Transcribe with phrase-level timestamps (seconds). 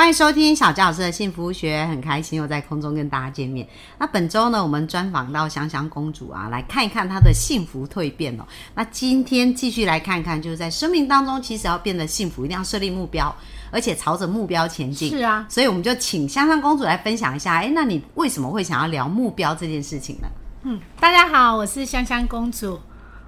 [0.00, 3.68] 欢迎收听小佳老师的幸福学，很开心又在空中跟大家见面。
[3.98, 8.44] 那本周呢，我们专访到香香公主啊，来看一看她的幸福蜕变哦。
[8.74, 13.30] 那今天继续来看看，就是在生命当中，其实要变得幸福，一定要设立目标，
[13.70, 15.10] 而且朝着目标前进。
[15.10, 20.28] 是啊，所以我们就请香香公主来分享一下，哎，那你为什么会想要聊目标这件事情呢？
[20.62, 22.80] 嗯，大家好，我是香香公主。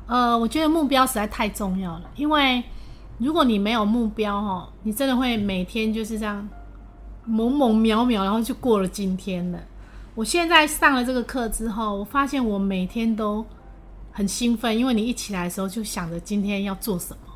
[0.07, 2.65] 呃，我觉得目标实在太重要了，因为
[3.19, 6.49] 如果你没有目标哦，你真的会每天就是这样。
[7.25, 9.59] 猛猛渺渺，然后就过了今天了。
[10.15, 13.45] 我现在上了这个课之后，我发现我每天都
[14.11, 17.33] 很兴奋，因为你一起来的时候就想着今天要做什么。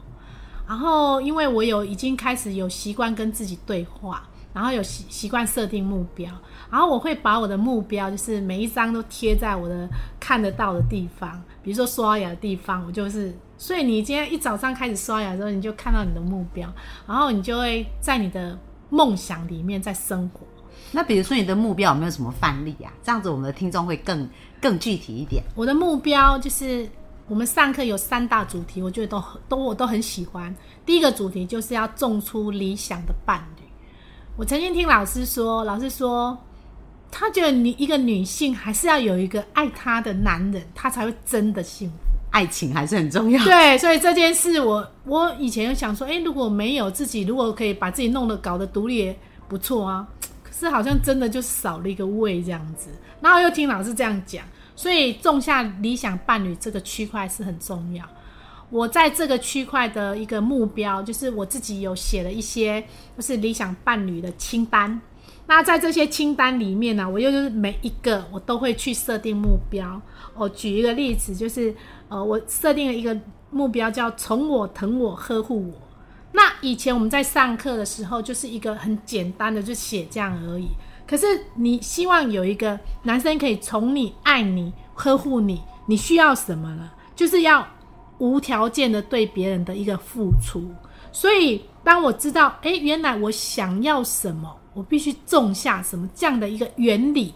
[0.69, 6.31] 然后，因为我有已经开始有习惯跟自己对话，然后有习习惯设定目标，
[6.71, 9.89] 然后我会把我的目标就是每一张都贴在我的
[10.21, 13.33] 看得到的地方，比如说刷牙的地方，我就是。
[13.59, 16.71] 所以你今天一早上开始刷牙的时候，你就看到你的目标，
[17.07, 18.59] 然后你就会在你的。
[18.89, 20.41] 梦想里面在生活，
[20.93, 22.93] 那比如说你的目标有没有什么范例啊？
[23.03, 24.29] 这样子我们的听众会更
[24.61, 25.43] 更具体一点。
[25.55, 26.89] 我的目标就是
[27.29, 30.55] 我们上课有三大主题，我觉得都都我都很喜欢。
[30.85, 33.65] 第一个主题就是要种出理想的伴侣。
[34.37, 36.37] 我曾经听老师说，老师说
[37.11, 41.97] 他觉得你一个女性还是要有一个爱她的男人，她才会真的幸福。
[42.37, 43.43] 爱情还是很重要。
[43.43, 49.11] 对，所以这件事，我我以前想说，哎，如果没有自己，如果可以把自己弄得搞得独立
[49.49, 50.07] 不错啊。
[50.45, 52.91] 可是好像真的就少了一个胃这样子。
[53.23, 58.05] 然后又听老师这样讲，所以种下理想伴侣这个区块是很重要。
[58.69, 62.85] 我在这个区块的一个目标，就是我自己有写了一些，
[63.17, 65.01] 就是理想伴侣的清单。
[65.49, 70.01] 那在这些清单里面呢，我又是每一个我都会去设定目标。
[70.35, 71.75] 我举一个例子，就是
[72.09, 73.17] 呃，我设定了一个
[73.51, 75.75] 目标，叫宠我、疼我、呵护我。
[76.33, 80.67] 那以前我们在上课的时候，就是一个很简单的，就写这样而已。
[81.07, 86.91] 可是你希望有一个男生可以宠你、爱你、呵护你，你需要什么呢？
[87.15, 87.67] 就是要
[88.19, 90.69] 无条件的对别人的一个付出。
[91.13, 94.55] 所以当我知道，哎，原来我想要什么。
[94.77, 97.33] 我必须种下什么这样的一个原理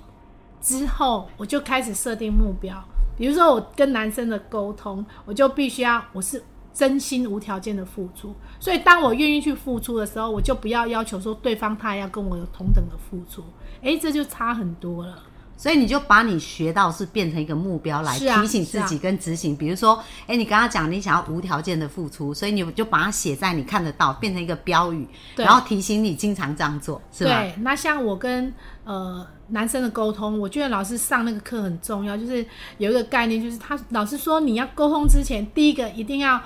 [0.60, 2.76] 之后，我就开始设定目标。
[3.16, 6.42] 比如说，我跟男生的沟通，我就必须要我是
[6.72, 8.34] 真心无条件的付出。
[8.58, 13.42] 所以，当我愿意去付出的时候，我就不要要求说对方他要跟我有同等的付出。
[13.80, 15.22] 诶，这就差很多了。
[15.60, 19.54] 所以你就把你学到是变成一个目标来提醒自己跟执行。
[19.54, 25.06] 比如说，哎，你刚刚讲你想要无条件的付出，所以你就把它写在你看得到，变成一个标语，
[25.36, 27.42] 然后提醒你经常这样做，是吧？
[27.42, 27.54] 对。
[27.58, 28.50] 那像我跟
[28.84, 32.42] 呃男生的沟通，我觉得老师上那个课很重要，就是
[32.78, 36.40] 有一个概念，就是他老师说你要沟通之前，第一个一定要，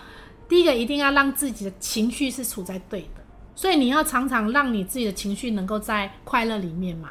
[0.48, 3.22] 第一个一定要让自己的情绪是处在对的，
[3.54, 7.10] 所以你要常常让你自己的情绪能够在快乐里面嘛。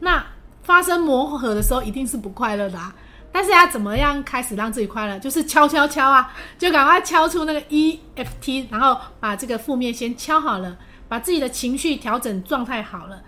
[0.00, 0.22] 那
[0.68, 2.94] 发生磨合的时候一定是不快乐的啊，
[3.32, 5.18] 但是要怎么样开始让自己快乐？
[5.18, 10.76] 就是敲敲敲啊，就赶快敲出那个 E F T，然后把这个负面先敲好了，
[11.08, 13.22] 把自己的情绪调整状态好了，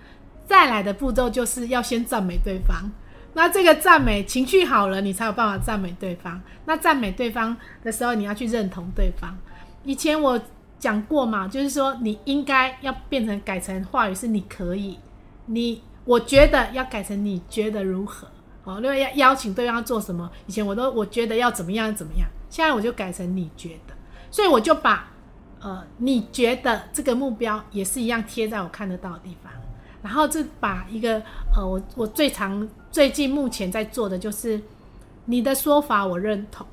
[0.46, 2.90] 再来的步骤就是要先赞美对方。
[3.32, 6.38] 那这个赞美情绪好了，你才有办法赞美对方。
[6.66, 9.34] 那赞美对方的时候，你要去认同对方。
[9.84, 10.38] 以前我
[10.78, 14.98] 讲过嘛，就是说你应该要变成改成话语是你可以，
[15.46, 15.82] 你。
[16.10, 18.26] 我觉得要改成你觉得如何？
[18.64, 20.28] 哦，因为要邀请对方做什么？
[20.48, 23.94] 以前我都我觉得要怎么样怎么样，现在我就改成你觉得，
[24.28, 25.08] 所以我就把
[25.60, 29.52] 呃你觉得这个目标也是一样贴在我看得到的地方，
[30.02, 31.22] 然后就把一个
[31.54, 34.60] 呃我我最常最近目前在做的就是
[35.26, 36.66] 你的说法我认同。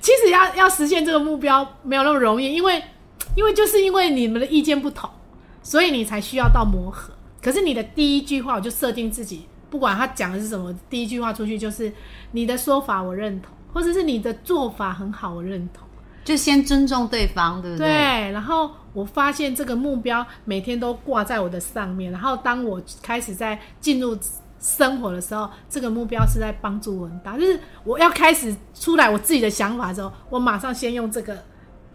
[0.00, 2.82] 其实要要实现这个目标没有那么容易，因为
[3.36, 5.08] 因为就是因为你们的意见不同，
[5.62, 7.13] 所以你才需要到磨合。
[7.44, 11.92] 可是你的第一句话，我就设定自己，不管他讲的是什么，第一句话出去就是
[12.32, 15.86] 你的说法我认同，或者是你的做法很好，我认同，
[16.24, 17.86] 就先尊重对方，对不对？
[17.86, 18.32] 对。
[18.32, 24.16] 然后我发现这个目标每天都挂在我的上面，然后当我开始在进入
[24.58, 27.36] 生活的时候，这个目标是在帮助我很大。
[27.36, 31.44] 就是我要开始出来我自己的想法之后，我马上先用这个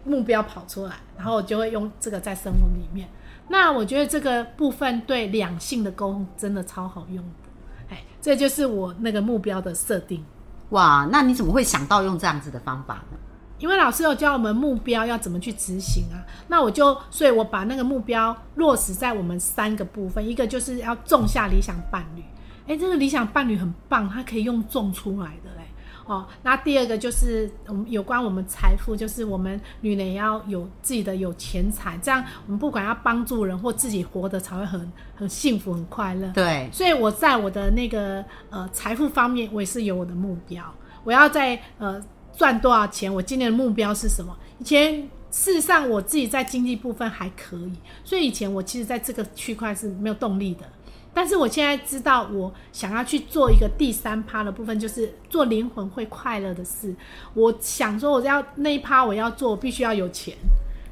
[0.04, 3.08] 目标跑出来，然后我就会用这个在生活里面。
[3.52, 7.48] 那我觉得这个部分对两性的沟通真的超好用的，
[7.90, 10.24] 哎，这就是我那个目标的设定。
[10.68, 13.18] 哇，那你怎么会想到用这样子的方法呢？
[13.58, 22.22] 因为老师有教我们目标要怎么去执行啊，那我就，所以我把那个目标落实在我们三个部分，一个就是要种下理想伴侣，
[22.68, 25.66] 哎，这个理想伴侣很棒，它可以用种出来的嘞，
[26.10, 36.28] 哦，那第二个就是我们有关我们财富，就是我们女人要有自己的有钱财，这样我们不管要帮助人或自己活得才会很很幸福很快乐。
[36.34, 40.64] 对，所以我在我的那个呃财富方面，我也是有我的目标，
[41.04, 42.02] 我要在呃。
[42.38, 43.12] 赚多少钱？
[43.12, 44.34] 我今年的目标是什么？
[44.60, 44.94] 以前
[45.30, 47.72] 事实上我自己在经济部分还可以，
[48.02, 50.64] 所以以前我其实在这个区块是没有动力的。
[51.12, 56.94] 但是我现在知道，我想要去做一个第三趴的部分，就是做灵魂会快乐的事。
[57.34, 60.36] 我想说，我要那一趴我要做，必须要有钱，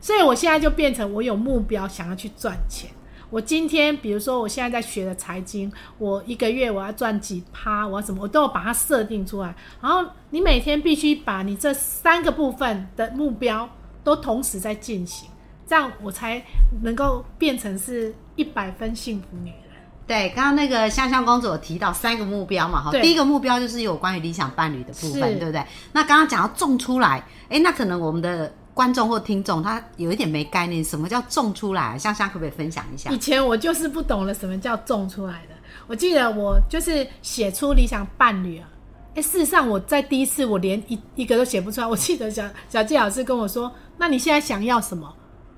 [0.00, 2.90] 所以我现在就变成我有目标，想要去赚钱。
[3.30, 9.54] 我今天，比如说，我现在在学的财经，我一个月我要赚几趴，我要什么，我都要把它设定出来。
[9.82, 13.68] 然后你每天必须把你这三个部分的目标
[14.02, 15.28] 都同时在进行，
[15.66, 16.42] 这样我才
[16.82, 19.67] 能够变成是一百分幸福女人。
[20.08, 25.62] 对，刚刚那个香香公主有提到三个目标嘛，哈，第一个目标就是有关于理想伴侣的部分，对不对？
[25.92, 28.52] 那刚刚讲到种出来，哎，那可能我们的。
[28.78, 31.98] 观众或听众，他有一点没概念，什么叫种出来？
[31.98, 33.10] 香香可不可以分享一下？
[33.10, 35.54] 以前我就是不懂了，什么叫种出来的。
[35.88, 38.68] 我记得我就是写出理想伴侣啊，
[39.16, 41.86] 哎，事实上我在第一次我连一一个都写不出来。
[41.88, 45.12] 我记得小小季老师跟我说：“那你现在想要什么？”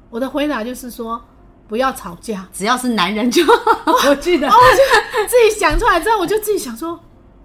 [0.08, 1.23] 我的回答就是说
[1.71, 3.45] ：“不要吵架，只要是男人就。
[4.09, 6.99] ”我记得，我就自己想出来之后，我就自己想说：“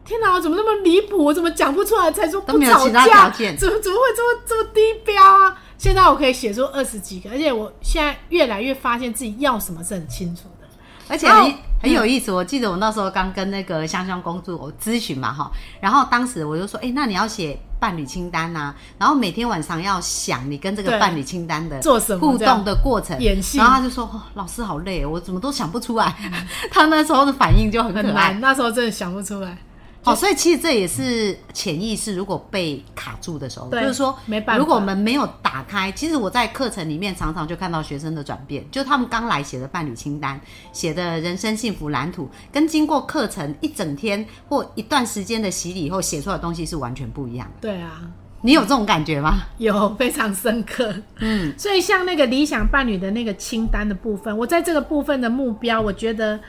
[0.03, 1.23] 天哪，我怎么那么离谱？
[1.23, 2.11] 我怎么讲不出来？
[2.11, 10.67] 才说不吵架，怎么怎么会这么这么低标啊？”现在我可以写出二十几个，而且我现在越来越发现自己要什么是很清楚的，
[11.07, 12.31] 而且很很有意思。
[12.31, 23.57] 我记得我那时候刚跟那个香香公主咨询嘛，哈，然后当时我就说，哎，那你要写伴侣清单呐，然后每天晚上要想你跟这个伴侣清单的做什么互动的过程，演戏。
[23.57, 26.15] 然后他就说，老师好累，我怎么都想不出来。
[26.71, 29.57] 他那时候的反应就很可爱，那时候真的想不出来。
[30.05, 34.59] 哦，所以其实这也是潜意识，如果被卡住的时候，就是说，没办法。
[34.59, 40.39] 如果我们没有打开，其实我在课程里面常常就看到学生的转变，就他们刚来写的伴侣清单、
[40.71, 47.53] 写的人生幸福蓝图，跟经过课程一整天或一段时间的洗礼以后写出来的东西是完全不一样的。
[47.61, 48.01] 对啊，
[48.41, 49.39] 你有这种感觉吗？
[49.57, 50.93] 有，非常深刻。
[51.17, 56.39] 嗯，所以像那个理想伴侣的那个清单的部分，我在这个部分的目标，我觉得。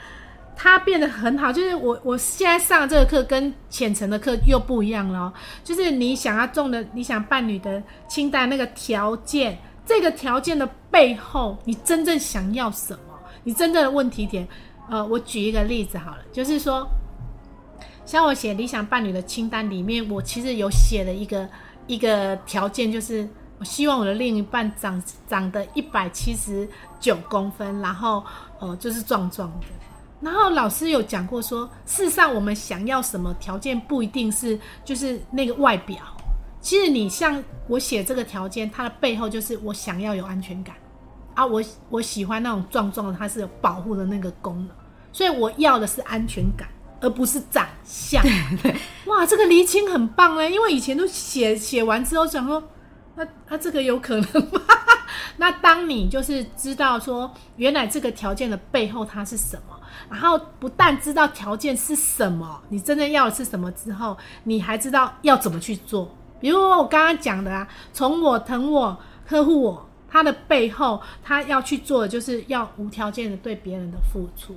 [0.59, 5.31] 它变得很好，就是我我现在上这个课跟浅层的课又不一样了。
[5.63, 13.01] 就是你想要中的理想伴侣的清单那个条件，这个条件的背后，你真正想要什么？
[13.45, 14.49] 你真正的问题点？
[14.89, 16.89] 呃，我举一个例子好了，就是说，
[18.07, 21.47] 像我写理想伴侣的清单里面，我其实有写了一个
[21.87, 26.67] 一个条件，就是我希望我的另一半长长得一百七十
[26.99, 28.25] 九公分，然后
[28.59, 29.67] 呃，就是壮壮的。
[30.21, 35.99] 然后老师有讲过说，事实上我们想要什么条件不一定是就是那个外表。
[36.61, 40.75] 其实你像我写这个条件，它的背后就是我想要有安全感
[41.35, 44.69] 啊，我我喜欢那种壮壮的，它是有保护的那个功能，
[45.13, 46.67] 所以我要的是安全感，
[47.01, 48.21] 而不是长相。
[48.63, 48.75] 对，
[49.05, 52.61] 哇，这个厘清很棒哎，因为以前都写写完之后想说，
[53.15, 54.61] 那那这个有可能吗？
[55.37, 59.76] 那当你就是知道说，原来这个条件的背后它是什么？
[60.11, 66.09] 然后不但知道条件是什么，你真正要的是什么之后，你还知道要怎么去做。
[66.41, 74.55] 比如我刚刚讲的啊，从我疼我呵护我，他的背后他要去做的就是要无条件的对别人的付出。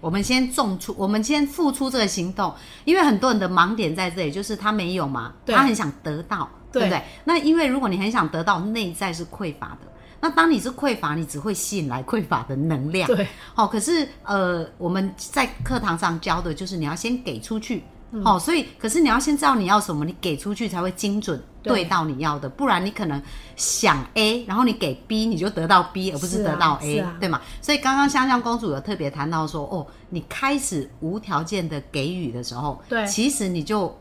[0.00, 7.02] 我们先种出，我们先付出这个行动，因为很多人的盲点在这里，就是他没有嘛，他很想得到，对不对？
[7.24, 9.78] 那因为如果你很想得到，内在是匮乏的。
[10.20, 13.06] 那当你是匮乏，你只会吸引来匮乏的能量。
[13.06, 17.82] 对，好，可是呃，我们在课堂上教的就是你要先给出去，
[18.24, 23.20] 好，所以可是你要先知道你要什么，你给出去才会精准对到你要的，不然你可能
[23.56, 27.40] 想 A，然后你给 B，你就得到 B，而不是得到 A，对吗？
[27.60, 33.94] 所以刚刚香香公主有特别谈到说，哦，你开始无条件的给予的时候，对，其实你就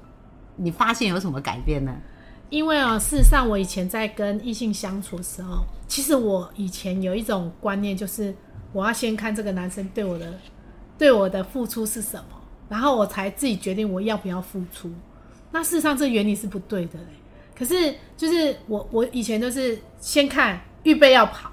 [0.55, 1.91] 你发现有什么改变呢？
[2.55, 8.33] 因为啊，事实上，我以前在跟异性相处的时候，其实我以前有一种观念，就是
[8.71, 10.33] 我要先看这个男生对我的
[10.97, 14.89] 对我的付出是什么，然后我才自己决定我要不要付出。
[15.51, 17.07] 那事实上，这原理是不对的嘞。
[17.53, 21.51] 可是，就是我我以前都是先看预备要跑，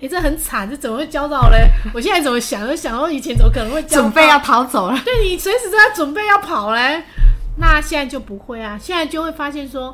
[0.00, 1.68] 哎，这很惨，这怎么会教到嘞？
[1.92, 5.02] 我现在怎么想，就想到以前怎么可能会准备要逃走了？
[5.04, 7.02] 对你随时都在准备要跑嘞。
[7.58, 9.92] 那现在就不会啊，现在就会发现说。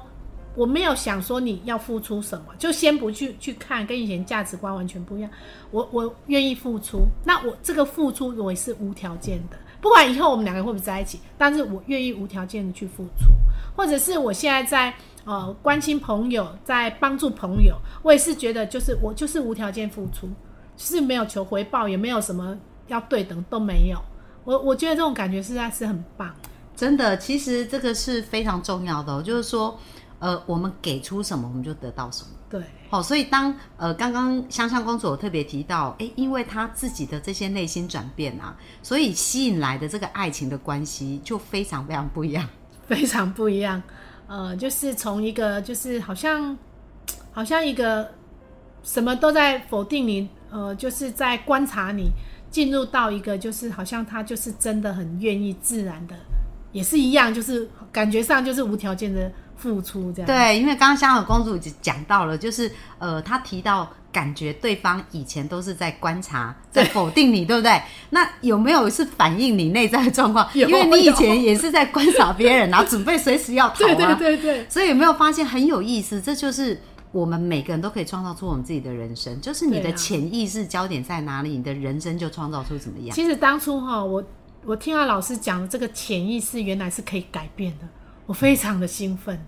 [0.54, 5.30] 我没有想说你要付出什么，就先不去去看，跟以前价值观完全不一样。
[5.70, 13.30] 我我愿意付出，那我这个付出我也是无条件的，不管以后我们两个会不会在一起，但是我愿意无条件的去付出，
[13.74, 14.94] 或者是我现在在
[15.24, 20.28] 呃关心朋友，在帮助朋友，我也是觉得就是我就是无条件付出，
[20.76, 23.98] 是没有求回报，也没有什么要对等都没有。
[24.44, 26.34] 我我觉得这种感觉实在是很棒。
[26.74, 29.78] 真的，其实这个是非常重要的，就是说，
[30.22, 32.28] 呃，我们给出什么，我们就得到什么。
[32.48, 42.48] 对，好、所以当呃刚刚香香公主有特别提到，诶，因为她自己的这些内心转变啊，所以吸引来的这个爱情的关系就非常非常不一样。
[42.86, 43.82] 非常不一样。
[44.28, 46.56] 呃，就是从一个就是好像
[47.32, 48.08] 好像一个
[48.84, 52.12] 什么都在否定你，呃，就是在观察你，
[52.48, 56.14] 进入到一个就是好像他就是真的很愿意自然的，
[56.70, 60.26] 也是一样，就是感觉上就是无条件的付出这样。
[60.26, 67.80] 对，因为刚刚香港公主讲到了，就是呃，她提到感觉对方以前都是在观察，在否定你，对不对？
[68.10, 70.48] 那有没有是反映你内在的状况？
[70.52, 74.14] 因为你以前也是在观察别人， 然后准备随时要逃对啊。
[74.14, 76.20] 对对对所以有没有发现很有意思？
[76.20, 76.78] 这就是
[77.12, 83.14] 我们每个人都可以创造出我们自己的人生，就是你的潜意识焦点在哪里，你的人生就创造出怎么样。
[83.14, 84.22] 其实当初哈，我
[84.64, 87.88] 我听到老师讲的这个潜意识原来是可以改变的，
[88.26, 89.38] 我非常的兴奋，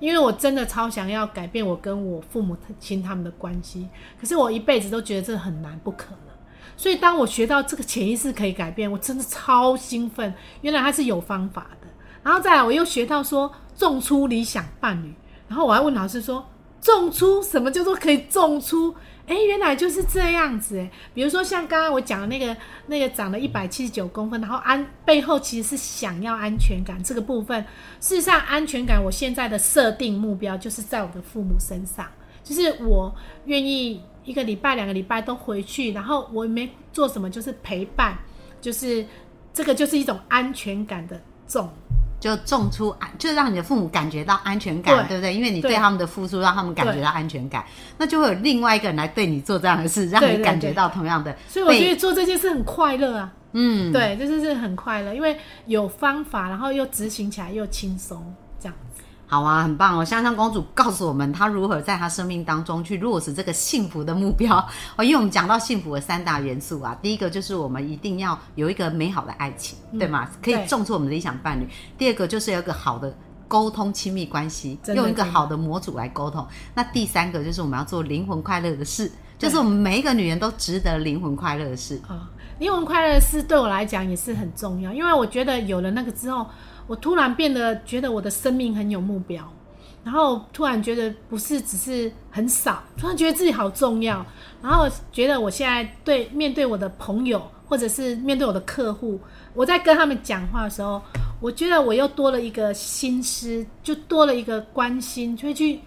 [0.00, 3.88] 因为我真的超想要改变我跟我父母亲他们的关系，
[4.20, 6.34] 可是我一辈子都觉得这很难，不可能。
[6.76, 11.86] 所以当我学到这个潜意识可以改变，我真的超兴奋，原来它是有方法的。
[12.22, 15.14] 然后再来，我又学到说种出理想伴侣，
[15.46, 16.44] 然后我还问老师说，
[16.80, 18.94] 种出什么叫做可以种出？
[19.30, 20.84] 哎，原来就是这样子。
[21.14, 22.56] 比如说像刚刚我讲的那个
[22.88, 27.64] 那个长了一百七十九公分，然后安背后其实是想要安全感这个部分。
[28.00, 32.04] 事实上，安全感我现在的设定目标就是在我的父母身上，
[32.42, 38.18] 就是我愿意一个礼拜、两个礼拜都回去，然后我没做什么，就是陪伴，
[38.60, 39.06] 就是
[39.52, 41.70] 这个就是一种安全感的重。
[42.20, 45.34] 就种出安，就让你的父母感觉到安全感，对对不对？
[45.34, 47.64] 因为你对对他们的付出，让他们感觉到安全感，
[47.96, 51.34] 那就会有另外一个人来对你做这样的事，让你感觉到同样的。
[51.48, 53.32] 所以我觉得做这件事很快乐啊。
[53.52, 55.36] 嗯，对，就是是很快乐，因为
[55.66, 58.22] 有方法，然后又执行起来又轻松，
[58.60, 59.02] 这样子。
[59.30, 60.04] 好啊，很棒哦！
[60.04, 64.58] 香香公主告诉我们，她如何在她生命当中去落实这个幸福的目标
[64.98, 65.04] 哦。
[65.04, 70.28] 因为我们讲到幸福的三大元素啊，第一个就是我们一定要有一个美好的爱情，对吗？
[70.42, 71.68] 可以种出我们的理想伴侣。
[71.96, 76.44] 第二个就是有一个好的沟通亲密关系，用一个好的模组来沟通。
[76.74, 82.02] 那第三个就是我们要做灵魂快乐的事，就是我们每一个女人都值得灵魂快乐的事。
[82.08, 86.46] 啊，灵魂快乐的事对我来讲也是很重要，因为我觉得有了那个之后，
[86.90, 89.48] 我突然变得觉得我的生命很有目标，
[90.02, 94.26] 然后突然觉得不是只是很少，突然觉得自己好重要，
[94.60, 99.20] 然后觉得我现在对面对我的朋友或者是面对我的客户，
[99.54, 101.00] 我在跟他们讲话的时候，
[101.38, 105.78] 我觉得我又多了一个心思，就多了一个关心，就会去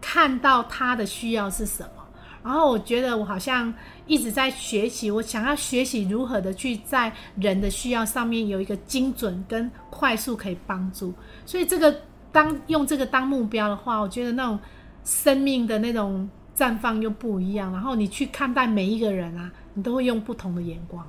[0.00, 2.03] 看到他的需要是什么。
[2.44, 3.72] 然后我觉得我好像
[4.06, 11.14] 一直在学习，我想要学习如何的去在人的需要上面有一个精准跟快速可以帮助。
[11.46, 14.58] 所以这个当用这个当目标的话，我觉得那种
[15.04, 17.72] 生命的那种绽放又不一样。
[17.72, 21.02] 然后你去看待每一个人啊，你都会用不同的眼光。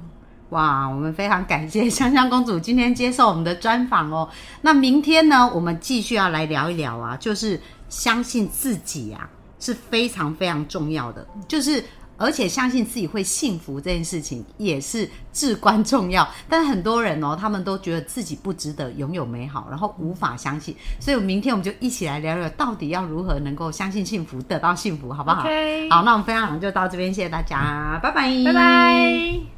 [0.51, 4.30] 哇，我们非常感谢香香公主今天接受我们的专访哦。
[4.62, 11.83] 那明天呢，我们继续要来聊一聊啊，就是相信自己啊是非常非常重要的，就是
[12.17, 16.27] 而且相信自己会幸福这件事情也是至关重要。
[16.47, 20.75] 但很多人哦，他们都觉得自己不值得拥有美好，然后无法相信。
[21.00, 29.54] 所以，明天我们就一起来聊聊，到底要如何能够相信幸福，得到幸福，好不好 OK 好，那我们分享就到这边，谢谢大家，拜拜，拜拜。